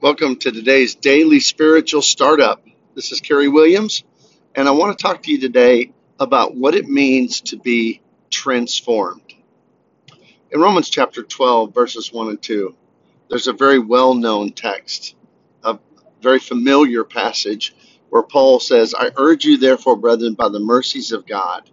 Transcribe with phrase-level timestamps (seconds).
[0.00, 2.64] Welcome to today's daily spiritual startup.
[2.94, 4.04] This is Kerry Williams,
[4.54, 8.00] and I want to talk to you today about what it means to be
[8.30, 9.34] transformed.
[10.52, 12.76] In Romans chapter 12, verses 1 and 2,
[13.28, 15.16] there's a very well known text,
[15.64, 15.80] a
[16.22, 17.74] very familiar passage
[18.10, 21.68] where Paul says, I urge you, therefore, brethren, by the mercies of God,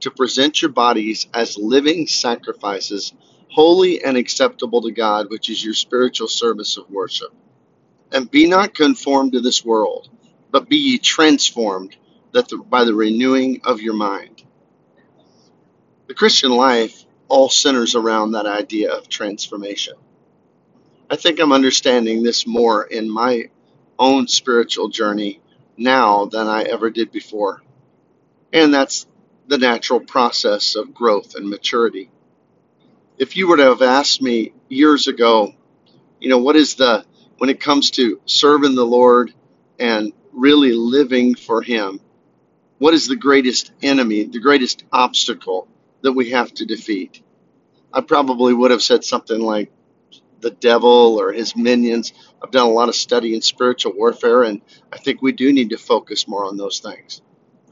[0.00, 3.14] to present your bodies as living sacrifices,
[3.48, 7.32] holy and acceptable to God, which is your spiritual service of worship.
[8.12, 10.08] And be not conformed to this world,
[10.50, 11.96] but be ye transformed
[12.32, 14.42] that the, by the renewing of your mind.
[16.08, 19.94] The Christian life all centers around that idea of transformation.
[21.10, 23.50] I think I'm understanding this more in my
[23.98, 25.40] own spiritual journey
[25.76, 27.62] now than I ever did before.
[28.52, 29.06] And that's
[29.48, 32.10] the natural process of growth and maturity.
[33.18, 35.54] If you were to have asked me years ago,
[36.20, 37.04] you know, what is the
[37.40, 39.32] when it comes to serving the Lord
[39.78, 41.98] and really living for Him,
[42.76, 45.66] what is the greatest enemy, the greatest obstacle
[46.02, 47.22] that we have to defeat?
[47.94, 49.72] I probably would have said something like
[50.40, 52.12] the devil or his minions.
[52.44, 54.60] I've done a lot of study in spiritual warfare, and
[54.92, 57.22] I think we do need to focus more on those things.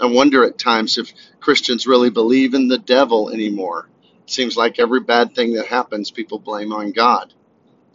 [0.01, 3.91] I wonder at times if Christians really believe in the devil anymore.
[4.23, 7.35] It seems like every bad thing that happens, people blame on God.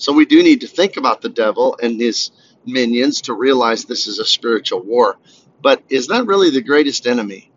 [0.04, 2.32] So we do need to think about the devil and his
[2.66, 5.18] minions to realize this is a spiritual war.
[5.62, 7.50] But is that really the greatest enemy?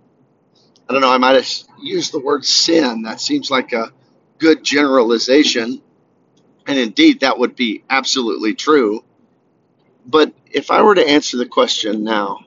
[0.88, 1.10] I don't know.
[1.10, 1.48] I might have
[1.82, 3.02] used the word sin.
[3.02, 3.90] That seems like a
[4.38, 5.82] good generalization.
[6.68, 9.04] And indeed, that would be absolutely true.
[10.06, 12.44] But if I were to answer the question now,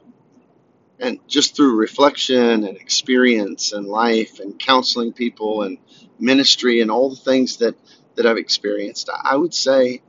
[0.98, 5.78] and just through reflection and experience and life and counseling people and
[6.20, 7.76] ministry and all the things that
[8.20, 9.10] that I've experienced.
[9.24, 10.04] I would say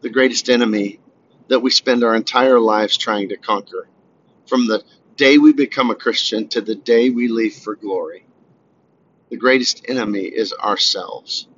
[0.00, 1.00] the greatest enemy
[1.48, 3.88] that we spend our entire lives trying to conquer
[4.46, 4.84] from the
[5.16, 8.24] day we become a Christian to the day we leave for glory.
[9.30, 11.48] The greatest enemy is ourselves.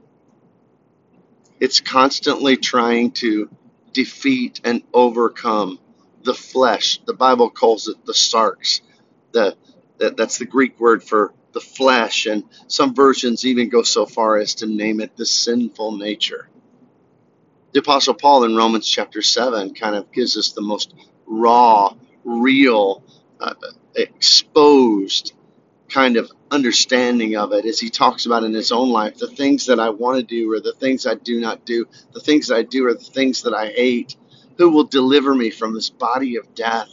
[1.61, 3.51] It's constantly trying to
[3.93, 5.81] defeat and overcome
[6.25, 7.03] the flesh.
[7.07, 8.81] The Bible calls it the sarx.
[9.33, 9.55] The
[9.99, 14.39] that, that's the Greek word for the flesh, and some versions even go so far
[14.39, 16.49] as to name it the sinful nature.
[17.73, 20.95] The Apostle Paul in Romans chapter 7 kind of gives us the most
[21.27, 21.95] raw,
[22.25, 23.05] real,
[23.41, 23.55] uh,
[23.97, 25.35] exposed
[25.89, 29.67] kind of understanding of it as he talks about in his own life the things
[29.67, 32.57] that I want to do or the things I do not do, the things that
[32.57, 34.17] I do are the things that I hate.
[34.59, 36.89] Who will deliver me from this body of death?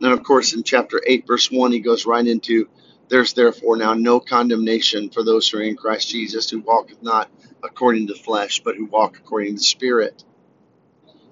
[0.00, 2.68] And of course, in chapter 8, verse 1, he goes right into
[3.08, 7.30] there's therefore now no condemnation for those who are in Christ Jesus, who walk not
[7.62, 10.24] according to the flesh, but who walk according to the Spirit.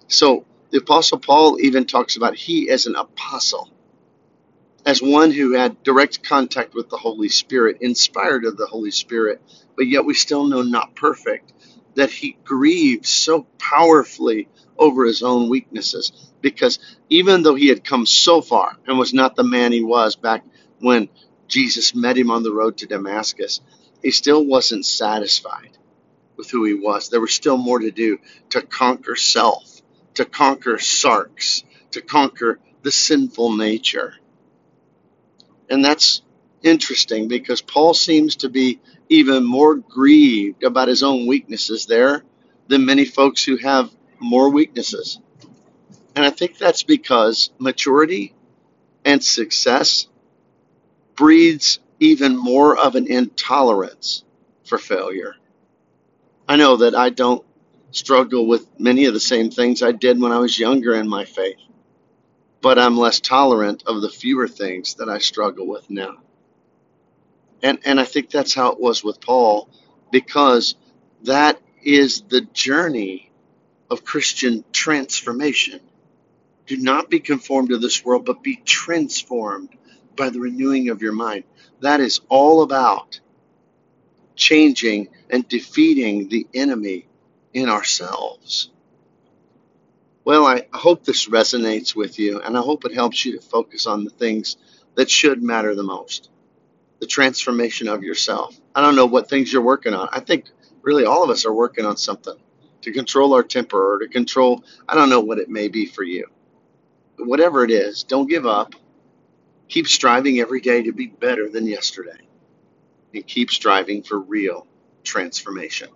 [0.09, 3.71] So the Apostle Paul even talks about he as an apostle,
[4.85, 9.43] as one who had direct contact with the Holy Spirit, inspired of the Holy Spirit,
[9.77, 11.53] but yet we still know not perfect,
[11.95, 14.49] that he grieved so powerfully
[14.79, 16.33] over his own weaknesses.
[16.41, 16.79] Because
[17.09, 20.45] even though he had come so far and was not the man he was back
[20.81, 21.09] when
[21.57, 23.63] Jesus met him on the road to Damascus,
[24.03, 25.71] he still wasn't satisfied
[26.37, 27.09] with who he was.
[27.09, 28.19] There was still more to do
[28.51, 29.81] to conquer self,
[30.17, 31.63] to conquer sarx,
[31.93, 34.17] to conquer the sinful nature.
[35.71, 36.21] And that's
[36.63, 38.79] interesting because Paul seems to be
[39.09, 42.23] even more grieved about his own weaknesses there
[42.69, 43.91] than many folks who have
[44.21, 45.19] more weaknesses.
[46.15, 48.35] And I think that's because maturity
[49.07, 50.07] and success
[51.17, 54.25] breeds even more of an intolerance
[54.65, 55.35] for failure.
[56.49, 57.45] I know that I don't
[57.93, 61.25] struggle with many of the same things I did when I was younger in my
[61.25, 61.59] faith,
[62.63, 66.17] but I'm less tolerant of the fewer things that I struggle with now.
[67.63, 69.71] And and I think that's how it was with Paul
[70.13, 70.77] because
[71.25, 73.31] that is the journey
[73.91, 75.81] of Christian transformation.
[76.67, 79.71] Do not be conformed to this world, but be transformed
[80.17, 81.45] by the renewing of your mind.
[81.81, 83.21] That is all about
[84.35, 87.07] changing and defeating the enemy
[87.53, 88.71] in ourselves.
[90.25, 93.87] Well, I hope this resonates with you, and I hope it helps you to focus
[93.87, 94.57] on the things
[94.97, 96.31] that should matter the most
[97.01, 98.59] the transformation of yourself.
[98.75, 100.09] I don't know what things you're working on.
[100.13, 100.47] I think
[100.83, 102.37] really all of us are working on something
[102.83, 106.03] to control our temper or to control, I don't know what it may be for
[106.03, 106.27] you.
[107.19, 108.75] Whatever it is, don't give up
[109.69, 112.19] Keep striving every day to be better than yesterday.
[113.15, 114.67] And keep striving for real
[115.05, 115.91] transformation.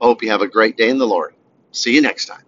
[0.00, 1.34] I hope you have a great day in the Lord.
[1.72, 2.45] See you next time.